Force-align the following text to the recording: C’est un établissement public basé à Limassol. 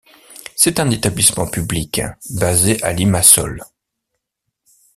C’est 0.55 0.79
un 0.79 0.89
établissement 0.89 1.45
public 1.47 2.01
basé 2.31 2.81
à 2.81 2.91
Limassol. 2.91 3.61